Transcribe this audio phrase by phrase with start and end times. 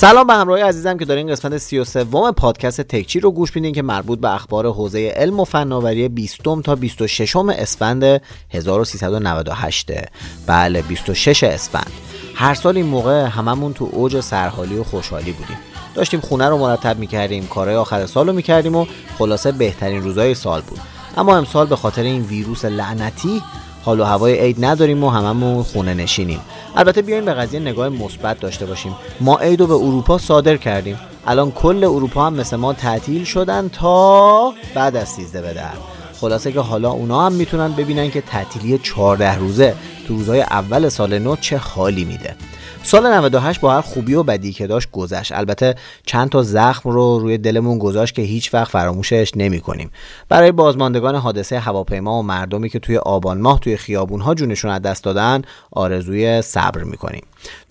[0.00, 2.04] سلام به همراهی عزیزم که دارین قسمت 33
[2.36, 6.74] پادکست تکچی رو گوش میدین که مربوط به اخبار حوزه علم و فناوری 20 تا
[6.74, 9.90] 26 اسفند 1398
[10.46, 11.92] بله 26 اسفند.
[12.34, 15.58] هر سال این موقع هممون تو اوج سرحالی و خوشحالی بودیم.
[15.94, 18.86] داشتیم خونه رو مرتب می‌کردیم کارهای آخر سال رو می‌کردیم و
[19.18, 20.80] خلاصه بهترین روزای سال بود.
[21.16, 23.42] اما امسال به خاطر این ویروس لعنتی
[23.82, 26.40] حال و هوای عید نداریم و هممون خونه نشینیم.
[26.76, 28.96] البته بیایم به قضیه نگاه مثبت داشته باشیم.
[29.20, 30.98] ما عید رو به اروپا صادر کردیم.
[31.26, 35.72] الان کل اروپا هم مثل ما تعطیل شدن تا بعد از 13 به در
[36.20, 39.74] خلاصه که حالا اونا هم می‌تونن ببینن که تعطیلی 14 روزه
[40.08, 42.34] تو روزهای اول سال نو چه حالی میده.
[42.82, 45.32] سال 98 با هر خوبی و بدی که داشت گذشت.
[45.32, 45.74] البته
[46.06, 49.90] چند تا زخم رو روی دلمون گذاشت که هیچ وقت فراموشش نمی کنیم.
[50.28, 54.82] برای بازماندگان حادثه هواپیما و مردمی که توی آبان ماه توی خیابون ها جونشون از
[54.82, 57.22] دست دادن آرزوی صبر می کنیم.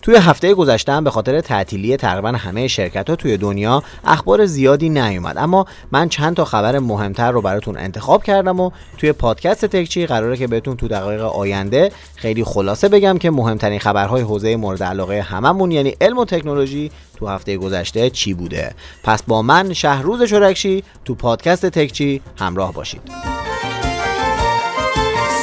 [0.02, 5.38] توی هفته گذشته به خاطر تعطیلی تقریبا همه شرکت ها توی دنیا اخبار زیادی نیومد.
[5.38, 10.36] اما من چند تا خبر مهمتر رو براتون انتخاب کردم و توی پادکست تکچی قراره
[10.36, 15.70] که بهتون تو دقایق آینده خیلی خلاصه بگم که مهمترین خبرهای حوزه مورد علاقه هممون
[15.70, 18.74] یعنی علم و تکنولوژی تو هفته گذشته چی بوده.
[19.04, 23.02] پس با من شهروز چرکشی تو پادکست تکچی همراه باشید.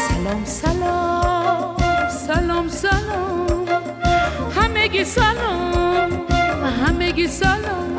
[0.10, 1.78] سلام سلام
[2.28, 3.66] سلام سلام.
[4.56, 6.26] همگی سلام
[6.88, 7.98] همگی سلام.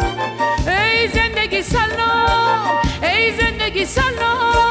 [0.66, 4.67] ای زندگی سلام ای زندگی سلام.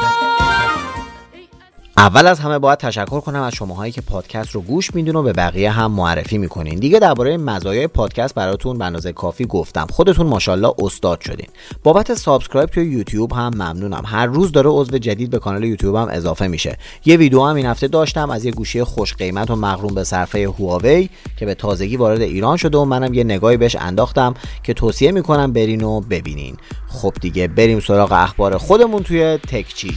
[1.98, 5.32] اول از همه باید تشکر کنم از شماهایی که پادکست رو گوش میدین و به
[5.32, 6.78] بقیه هم معرفی می‌کنین.
[6.78, 9.86] دیگه درباره مزایای پادکست براتون به اندازه کافی گفتم.
[9.90, 11.46] خودتون ماشاءالله استاد شدین.
[11.82, 14.02] بابت subscribe توی یوتیوب هم ممنونم.
[14.06, 16.78] هر روز داره عضو جدید به کانال یوتیوب هم اضافه میشه.
[17.04, 20.48] یه ویدیو هم این هفته داشتم از یه گوشی خوش قیمت و مغروم به صرفه
[20.58, 25.12] هواوی که به تازگی وارد ایران شده و منم یه نگاهی بهش انداختم که توصیه
[25.12, 26.56] می‌کنم برین و ببینین.
[26.88, 29.94] خب دیگه بریم سراغ اخبار خودمون توی تکچی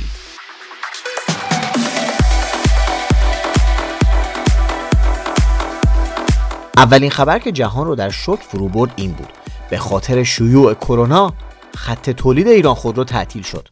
[6.81, 9.29] اولین خبر که جهان رو در شوک فرو برد این بود.
[9.69, 11.33] به خاطر شیوع کرونا
[11.75, 13.67] خط تولید ایران خودرو تعطیل شد.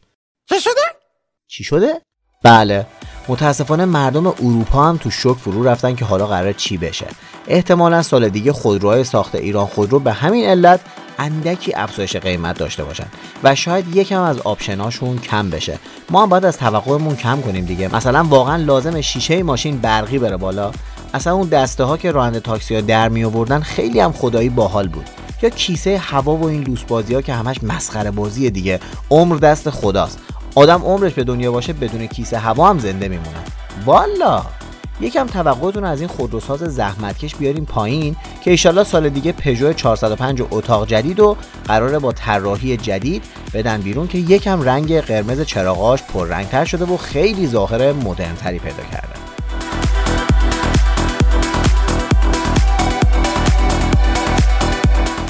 [0.50, 0.82] چه شده؟
[1.48, 2.02] چی شده؟
[2.44, 2.86] بله
[3.28, 7.06] متاسفانه مردم اروپا هم تو شوک فرو رفتن که حالا قرار چی بشه.
[7.48, 10.80] احتمالا سال دیگه خودروهای ساخت ایران خودرو به همین علت
[11.20, 13.08] اندکی افزایش قیمت داشته باشن
[13.44, 15.80] و شاید یکم از آپشناشون کم بشه.
[16.10, 17.96] ما هم باید از توقعمون کم کنیم دیگه.
[17.96, 20.72] مثلا واقعا لازم شیشه ماشین برقی بره بالا.
[21.14, 24.88] اصلا اون دسته ها که راننده تاکسی ها در می آوردن خیلی هم خدایی باحال
[24.88, 25.10] بود.
[25.42, 28.80] یا کیسه هوا و این لوس بازی ها که همش مسخره بازی دیگه.
[29.12, 30.20] عمر دست خداست.
[30.56, 33.38] آدم عمرش به دنیا باشه بدون کیسه هوا هم زنده میمونه.
[33.86, 34.42] والا!
[35.02, 40.88] یکم توقعتون از این خودروساز زحمتکش بیاریم پایین که ایشالله سال دیگه پژو 405 اتاق
[40.88, 46.86] جدید و قراره با طراحی جدید بدن بیرون که یکم رنگ قرمز چراغاش پررنگتر شده
[46.86, 49.29] و خیلی ظاهر مدرنتری پیدا کرده.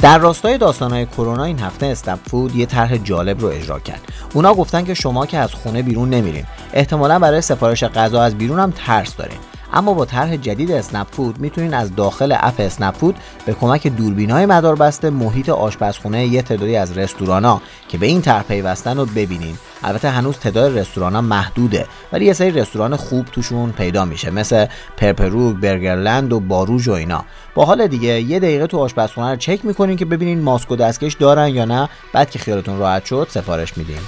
[0.01, 4.01] در راستای داستانهای کرونا این هفته استپ فود یه طرح جالب رو اجرا کرد.
[4.33, 8.59] اونا گفتن که شما که از خونه بیرون نمیرین احتمالا برای سفارش غذا از بیرون
[8.59, 9.37] هم ترس دارین.
[9.73, 13.15] اما با طرح جدید اسنپ فود می‌تونین از داخل اپ اسنپ فود
[13.45, 18.43] به کمک دوربینای مدار بسته محیط آشپزخونه یه تعدادی از رستورانا که به این طرح
[18.43, 19.57] پیوستن رو ببینین.
[19.83, 24.65] البته هنوز تعداد رستورانا محدوده ولی یه سری رستوران خوب توشون پیدا میشه مثل
[24.97, 27.25] پرپروگ برگرلند و باروژ و اینا.
[27.55, 31.13] با حال دیگه یه دقیقه تو آشپزخونه رو چک می‌کنین که ببینین ماسک و دستکش
[31.13, 31.89] دارن یا نه.
[32.13, 33.99] بعد که خیالتون راحت شد سفارش میدین.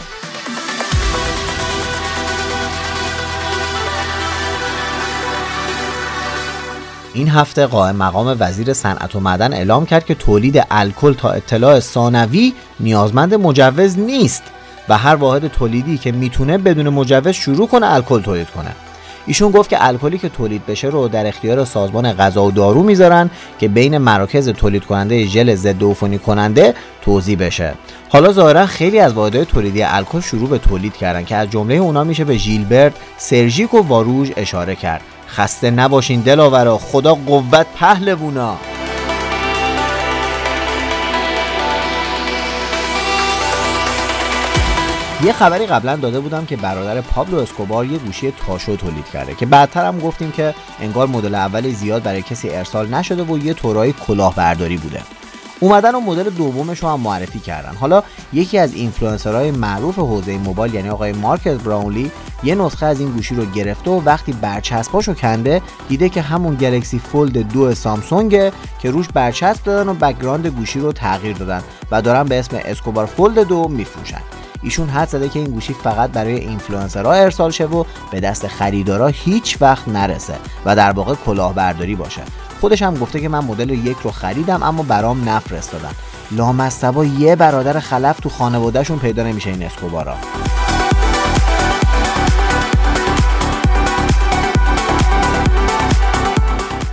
[7.13, 11.79] این هفته قائم مقام وزیر صنعت و معدن اعلام کرد که تولید الکل تا اطلاع
[11.79, 14.43] ثانوی نیازمند مجوز نیست
[14.89, 18.71] و هر واحد تولیدی که می‌تونه بدون مجوز شروع کنه الکل تولید کنه.
[19.25, 23.29] ایشون گفت که الکلی که تولید بشه رو در اختیار سازمان غذا و دارو می‌ذارن
[23.59, 27.73] که بین مراکز تولید کننده ژل ضد عفونی کننده توضیح بشه.
[28.09, 32.03] حالا ظاهرا خیلی از واحدهای تولیدی الکل شروع به تولید کردن که از جمله اونا
[32.03, 35.01] میشه به ژیلبرت سرژیک و واروژ اشاره کرد.
[35.35, 36.77] خسته نباشین دلاورا.
[36.77, 38.57] خدا قوت پهلوونا
[45.23, 49.45] یه خبری قبلا داده بودم که برادر پابلو اسکوبار یه گوشی تاشو تولید کرده که
[49.45, 53.93] بعدتر هم گفتیم که انگار مدل اول زیاد برای کسی ارسال نشده و یه طورایی
[53.93, 55.01] کلاهبرداری بوده.
[55.61, 57.75] اومدن و مدل دومش رو هم معرفی کردن.
[57.75, 58.03] حالا
[58.33, 62.11] یکی از اینفلوئنسرهای معروف حوزه موبایل یعنی آقای مارکز براونلی
[62.43, 66.99] یه نسخه از این گوشی رو گرفته و وقتی برچسباشو کنده دیده که همون گلکسی
[66.99, 72.23] فولد دو سامسونگه که روش برچسب دادن و background گوشی رو تغییر دادن و دارن
[72.23, 74.21] به اسم اسکوبار فولد دو میفروشن.
[74.63, 79.07] ایشون حدس زده که این گوشی فقط برای اینفلوئنسرها ارسال شه و به دست خریدارا
[79.07, 80.35] هیچ وقت نرسه
[80.65, 82.21] و در واقع کلاهبرداری باشه.
[82.61, 85.91] خودش هم گفته که من مدل یک رو خریدم اما برام نفرستادن.
[86.31, 90.15] لامصبا یه برادر خلف تو خانوادهشون پیدا نمیشه این اسکوبارا.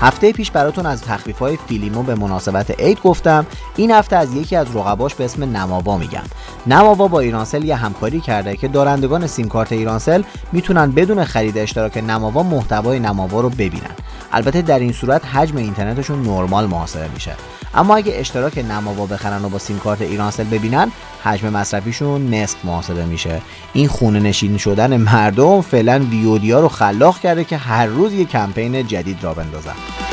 [0.01, 3.47] هفته پیش براتون از تخفیف های فیلیمو به مناسبت عید گفتم.
[3.77, 6.23] این هفته از یکی از رقباش به اسم نماوا میگم.
[6.67, 10.23] نماوا با ایرانسل یه همکاری کرده که دارندگان سیم کارت ایرانسل
[10.53, 13.95] می‌تونن بدون خرید اشتراک نماوا محتوای نماوا رو ببینن.
[14.33, 17.35] البته در این صورت حجم اینترنتشون نرمال محاسبه میشه.
[17.75, 20.93] اما اگه اشتراک نماوا بخرن و با سیم کارت ایرانسل ببینن
[21.25, 23.41] حجم مصرفیشون نصف محاسبه میشه.
[23.73, 28.87] این خونه نشین شدن مردم فعلا ویودیا رو خلاق کرده که هر روز یه کمپین
[28.87, 30.08] جدید را بندازن.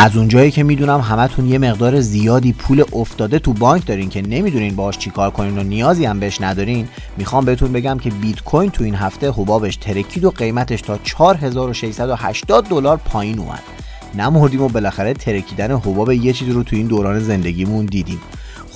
[0.00, 4.76] از اونجایی که می‌دونم همتون یه مقدار زیادی پول افتاده تو بانک دارین که نمی‌دونین
[4.76, 8.84] باش چیکار کنین و نیازی هم بهش ندارین می‌خوام بهتون بگم که بیت کوین تو
[8.84, 13.62] این هفته حبابش ترکید و قیمتش تا 4680 دلار پایین اومد.
[14.14, 18.20] نمردیم و بالاخره ترکیدن حباب یه چیزی رو تو این دوران زندگیمون دیدیم.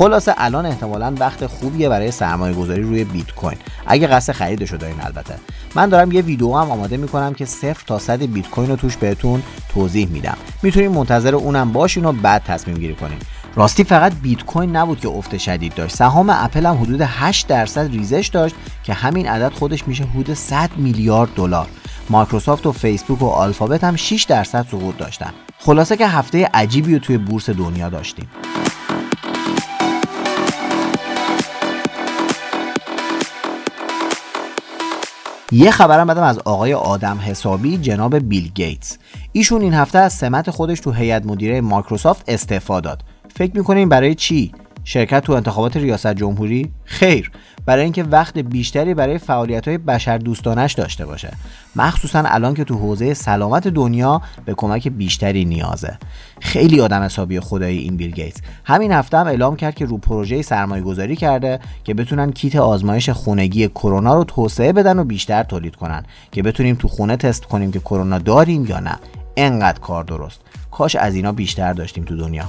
[0.02, 3.58] خلاصه الان احتمالا وقت خوبیه برای سرمایه گذاری روی بیت کوین.
[3.86, 5.34] اگه قصد خریدشو دارین البته.
[5.74, 8.96] من دارم یه ویدیو هم آماده می‌کنم که صفر تا صد بیت کوین رو توش
[8.96, 9.42] بهتون
[9.74, 10.36] توضیح میدم.
[10.62, 13.18] می‌تونین منتظر اونم باشین و بعد تصمیم گیری کنین.
[13.54, 15.96] راستی فقط بیت کوین نبود که افت شدید داشت.
[15.96, 18.54] سهام اپل هم حدود 8 درصد ریزش داشت
[18.84, 21.68] که همین عدد خودش میشه حدود 100 میلیارد دلار.
[22.10, 25.30] مایکروسافت و فیسبوک و آلفابت هم 6 درصد سقوط داشتن.
[25.58, 28.28] خلاصه که هفته عجیبی رو توی بورس دنیا داشتیم.
[35.52, 38.98] یه خبرم بدم از آقای آدم حسابی جناب بیل گیتس.
[39.32, 43.02] ایشون این هفته از سمت خودش تو هیئت مدیره مایکروسافت استعفا داد.
[43.34, 44.52] فکر می‌کنین برای چی؟
[44.84, 47.30] شرکت تو انتخابات ریاست جمهوری؟ خیر
[47.66, 51.30] برای اینکه وقت بیشتری برای فعالیت های بشر دوستانش داشته باشه.
[51.76, 55.98] مخصوصا الان که تو حوزه سلامت دنیا به کمک بیشتری نیازه.
[56.40, 58.40] خیلی آدم حسابی خدایی این بیل گیتس.
[58.64, 63.10] همین هفته هم اعلام کرد که رو پروژه سرمایه گذاری کرده که بتونن کیت آزمایش
[63.10, 66.02] خونگی کرونا رو توسعه بدن و بیشتر تولید کنن.
[66.32, 68.98] که بتونیم تو خونه تست کنیم که کرونا داریم یا نه.
[69.36, 70.40] انقدر کار درست.
[70.70, 72.44] کاش از اینا بیشتر داشتیم تو دنیا.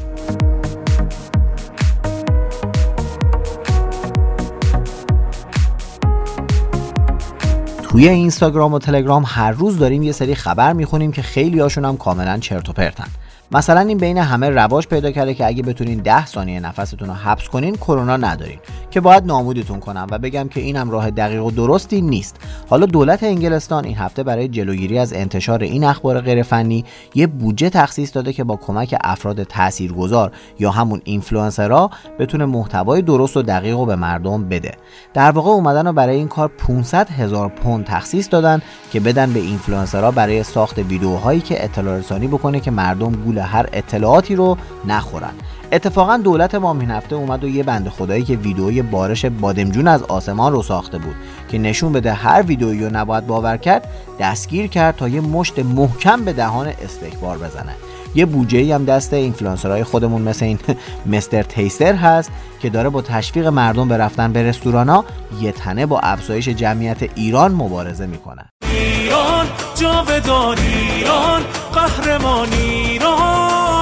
[7.94, 11.98] توی اینستاگرام و تلگرام هر روز داریم یه سری خبر می‌خونیم که خیلی هاشون هم
[11.98, 13.08] کاملا چرت و پرتن.
[13.52, 17.48] مثلا این بین همه رواج پیدا کرده که اگه بتونین 10 ثانیه نفستون رو حبس
[17.48, 18.60] کنین کرونا ندارین.
[18.94, 22.36] که باید ناامیدتون کنم و بگم که اینم راه دقیق و درستی نیست.
[22.70, 26.86] حالا دولت انگلستان این هفته برای جلوگیری از انتشار این اخبار غیرفنی
[27.16, 33.38] یه بودجه تخصیص داده که با کمک افراد تاثیرگذار یا همون اینفلوئنسرها بتونه محتوای درست
[33.38, 34.72] و دقیق رو به مردم بده.
[35.14, 38.62] در واقع اومدن و برای این کار 500 هزار پوند تخصیص دادن
[38.92, 43.70] که بدن به اینفلوئنسرها برای ساخت ویدیوهایی که اطلاع رسانی بکنه که مردم گول هر
[43.74, 45.34] اطلاعاتی رو نخورن.
[45.74, 50.04] اتفاقا دولت ما این هفته اومد و یه بنده خدایی که ویدئوی بارش بادمجون از
[50.04, 51.16] آسمان رو ساخته بود
[51.50, 53.88] که نشون بده هر ویدئویی رو نباید باور کرد
[54.20, 57.76] دستگیر کرد تا یه مشت محکم به دهان استکبار بزنه.
[58.16, 60.60] یه بودجه هم دست اینفلوئنسرهای خودمون مثل این
[61.12, 65.06] مستر تیستر هست که داره با تشویق مردم به رفتن به رستورانا
[65.42, 68.46] یه تنه با افزایش جمعیت ایران مبارزه می‌کنه.
[68.74, 71.42] ایران جاودان ایران
[71.74, 73.73] قهرمان ایران.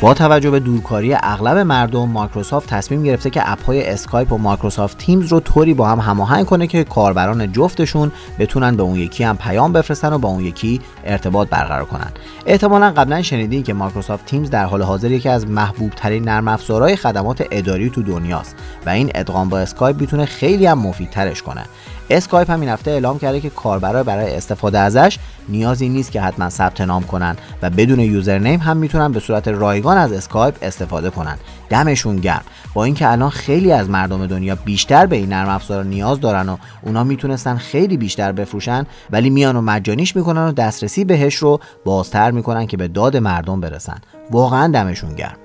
[0.00, 4.98] با توجه به دورکاری اغلب مردم مایکروسافت تصمیم گرفته که اپ های اسکایپ و مایکروسافت
[4.98, 9.36] تیمز رو طوری با هم هماهنگ کنه که کاربران جفتشون بتونن به اون یکی هم
[9.36, 12.10] پیام بفرستن و با اون یکی ارتباط برقرار کنن.
[12.46, 16.96] احتمالا قبلا شنیدین که مایکروسافت تیمز در حال حاضر یکی از محبوب ترین نرم افزارهای
[16.96, 21.64] خدمات اداری تو دنیاست و این ادغام با اسکایپ می‌تونه خیلی هم مفیدترش کنه.
[22.16, 26.50] اسکایپ هم این هفته اعلام کرده که کاربرا برای استفاده ازش نیازی نیست که حتما
[26.50, 31.36] ثبت نام کنن و بدون username هم می‌تونن به صورت رایگان از اسکایپ استفاده کنن.
[31.70, 32.42] دمشون گرم.
[32.74, 36.56] با اینکه الان خیلی از مردم دنیا بیشتر به این نرم افزار نیاز دارن و
[36.82, 42.30] اونا می‌تونستن خیلی بیشتر بفروشن ولی میان و مجانیش می‌کنن و دسترسی بهش رو بازتر
[42.30, 44.00] می‌کنن که به داد مردم برسن.
[44.30, 45.36] واقعا دمشون گرم.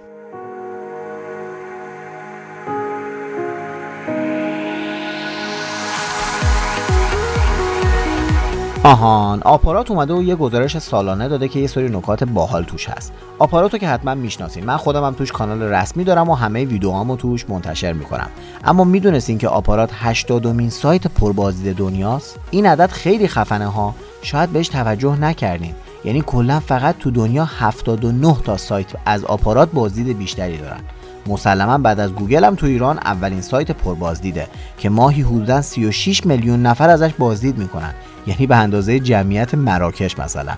[8.87, 13.13] آهان آپارات اومده و یه گزارش سالانه داده که یه سری نکات باحال توش هست.
[13.39, 14.65] آپاراتو که حتما می‌شناسین.
[14.65, 18.27] من خودم هم توش کانال رسمی دارم و همه ویدیوهامو توش منتشر می‌کنم.
[18.65, 23.95] اما می‌دونستین که آپارات 80 دومین سایت پربازدید دنیاست؟ این عدد خیلی خفنه ها.
[24.21, 25.73] شاید بهش توجه نکردین.
[26.05, 30.79] یعنی کلا فقط تو دنیا 79 تا سایت از آپارات بازدید بیشتری دارن.
[31.27, 36.61] مسلما بعد از گوگل هم تو ایران اولین سایت پربازدیده که ماهی حدودا 36 میلیون
[36.61, 37.93] نفر ازش بازدید می‌کنن.
[38.27, 40.53] یعنی به اندازه جمعیت مراکش مثلا.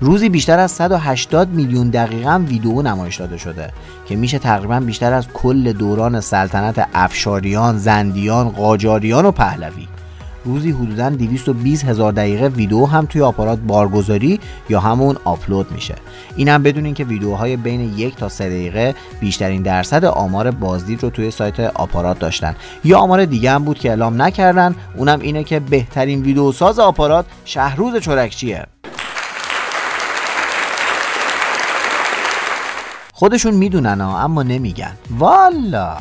[0.00, 3.72] روزی بیشتر از 180 میلیون دقیقا ویدیو نمایش داده شده
[4.06, 9.88] که میشه تقریبا بیشتر از کل دوران سلطنت افشاریان، زندیان، قاجاریان و پهلوی.
[10.46, 15.94] روزی حدودا 220 هزار دقیقه ویدیو هم توی آپارات بارگذاری یا همون آپلود میشه.
[16.36, 21.10] این هم بدونین که ویدیوهای بین یک تا سه دقیقه بیشترین درصد آمار بازدید رو
[21.10, 22.56] توی سایت آپارات داشتن.
[22.84, 27.26] یا آمار دیگه هم بود که اعلام نکردن اونم اینه که بهترین ویدیو ساز آپارات
[27.44, 28.66] شهروز چرکچیه.
[33.12, 34.92] خودشون می‌دونن اما نمیگن.
[35.18, 35.96] والا!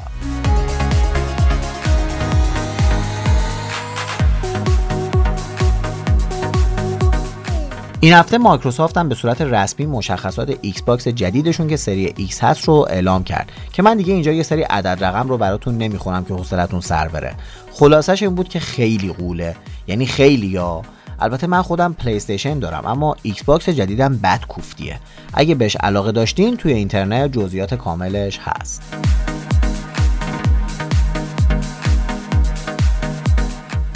[8.06, 12.66] این هفته مایکروسافت هم به صورت رسمی مشخصات ایکس باکس جدیدشون که سری X هست
[12.66, 13.52] رو اعلام کرد.
[13.74, 17.36] که من دیگه اینجا یه سری عدد رقم رو براتون نمی‌خونم که حوصلتون سر بره.
[17.72, 19.56] خلاصش این بود که خیلی غوله.
[19.88, 20.82] یعنی خیلی یا
[21.20, 25.00] البته من خودم پلی استیشن دارم اما ایکس باکس جدیدم بد کوفتیه
[25.34, 28.82] اگه بهش علاقه داشتین توی اینترنت جزئیات کاملش هست.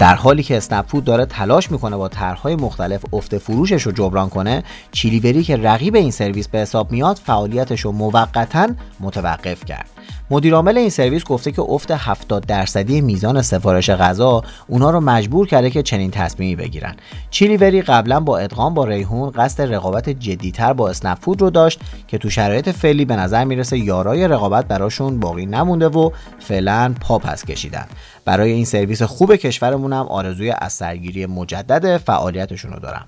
[0.00, 4.28] در حالی که اسنپ فود داره تلاش می‌کنه با طرحهای مختلف افت فروشش رو جبران
[4.28, 8.68] کنه چیلیوری که رقیب این سرویس به حساب میاد فعالیتش رو موقتا
[9.00, 9.88] متوقف کرد.
[10.30, 15.70] مدیرعامل این سرویس گفته که افت 70 درصدی میزان سفارش غذا اونها رو مجبور کرده
[15.70, 16.94] که چنین تصمیمی بگیرن.
[17.30, 22.18] چیلیوری قبلا با ادغام با ریحون قصد رقابت جدیتر با اسنپ فود رو داشت که
[22.18, 27.44] تو شرایط فعلی به نظر می‌رسه یارای رقابت براشون باقی نمونده و فعلا پا پس
[27.44, 27.86] کشیدن.
[28.24, 33.06] برای این سرویس خوب کشورمون هم آرزوی از سرگیری مجدد فعالیتشون رو دارم.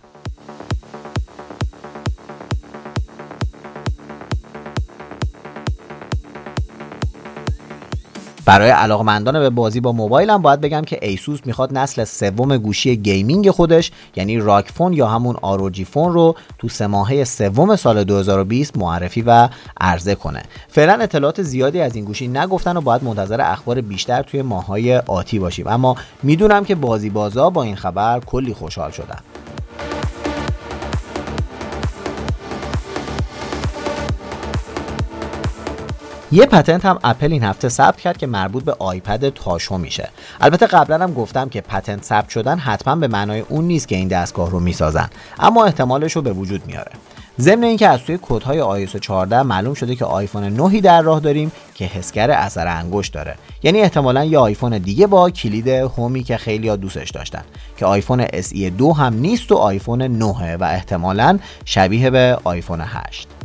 [8.44, 12.96] برای علاقمندان به بازی با موبایل هم باید بگم که ایسوس می‌خواد نسل سوم گوشی
[12.96, 18.04] gaming خودش یعنی راگ فون یا همون ROG Phone رو تو سه ماهه سوم سال
[18.04, 19.48] 2020 معرفی و
[19.80, 20.42] عرضه کنه.
[20.68, 25.38] فعلا اطلاعات زیادی از این گوشی نگفتن و باید منتظر اخبار بیشتر توی ماهای آتی
[25.38, 25.66] باشیم.
[25.66, 29.18] اما می‌دونم که بازی بازا با این خبر کلی خوشحال شدن.
[36.32, 40.08] یه پتنت هم اپل این هفته ثبت کرد که مربوط به آیپد تاشو میشه.
[40.40, 44.08] البته قبلا هم گفتم که پتنت ثبت شدن حتما به معنای اون نیست که این
[44.08, 45.08] دستگاه رو می‌سازن
[45.38, 46.92] اما احتمالش رو به وجود میاره.
[47.40, 51.52] ضمن اینکه از توی کدهای iOS 14 معلوم شده که آیفون 9 در راه داریم
[51.74, 53.34] که حسگر اثر انگشت داره.
[53.62, 57.42] یعنی احتمالا یه آیفون دیگه با کلید هومی که خیلی ها دوستش داشتن
[57.76, 63.41] که آیفون SE 2 هم نیست و آیفون 9 و احتمالا شبیه به آیفون 8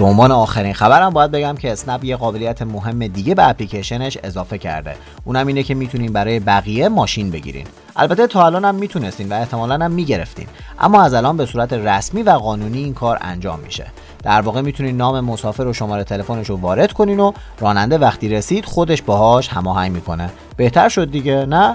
[0.00, 4.58] به عنوان آخرین خبرم باید بگم که اسنپ یه قابلیت مهم دیگه به اپلیکیشنش اضافه
[4.58, 4.96] کرده.
[5.24, 7.66] اونم اینه که می‌تونین برای بقیه ماشین بگیرین.
[7.96, 10.46] البته تا الان هم می‌تونستین و احتمالا هم می‌گرفتین.
[10.78, 13.86] اما از الان به صورت رسمی و قانونی این کار انجام میشه.
[14.22, 18.64] در واقع می‌تونین نام مسافر و شماره تلفنش رو وارد کنین و راننده وقتی رسید
[18.64, 20.30] خودش باهاش هماهنگ می‌کنه.
[20.56, 21.74] بهتر شد دیگه نه؟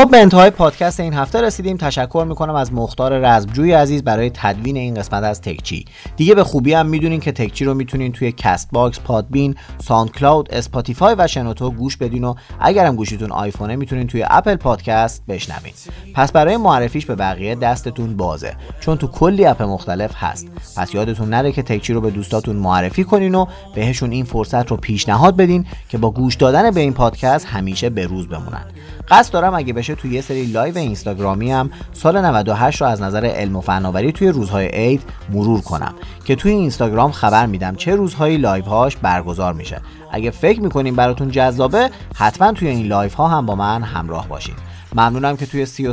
[0.00, 1.76] خب به انتهای پادکست این هفته رسیدیم.
[1.76, 5.84] تشکر می‌کنم از مختار رزمجوی عزیز برای تدوین این قسمت از تکچی.
[6.16, 10.54] دیگه به خوبی هم می‌دونین که تکچی رو می‌تونین توی کست باکس پادبین ساوند کلاود
[10.54, 15.72] اسپاتیفای و شنوتو گوش بدین و اگرم گوشیتون آیفونه می‌تونین توی اپل پادکست بشنوین.
[16.14, 20.48] پس برای معرفیش به بقیه دستتون بازه چون تو کلی اپ مختلف هست.
[20.76, 24.76] پس یادتون نره که تکچی رو به دوستاتون معرفی کنین و بهشون این فرصت رو
[24.76, 28.64] پیشنهاد بدین که با گوش دادن به این پادکست همیشه به روز بمونن.
[29.08, 33.26] قصد دارم اگه بشه توی یه سری لایو اینستاگرامی هم سال 98 رو از نظر
[33.26, 35.94] علم و فناوری توی روزهای عید مرور کنم
[36.24, 39.80] که توی اینستاگرام خبر میدم چه روزهایی لایو هاش برگزار میشه.
[40.12, 44.70] اگه فکر می‌کنین براتون جذابه حتما توی این لایو ها هم با من همراه باشید
[44.94, 45.92] ممنونم که توی سی و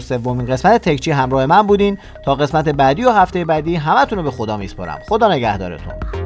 [0.49, 1.97] قسمت تکچی همراه من بودین.
[2.25, 4.99] تا قسمت بعدی و هفته بعدی همتون رو به خدا میسپارم.
[5.09, 6.16] خدا نگهدارتون.